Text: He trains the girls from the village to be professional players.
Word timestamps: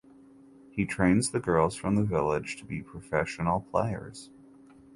He 0.71 0.87
trains 0.87 1.29
the 1.29 1.39
girls 1.39 1.75
from 1.75 1.93
the 1.95 2.01
village 2.03 2.57
to 2.57 2.65
be 2.65 2.81
professional 2.81 3.59
players. 3.61 4.31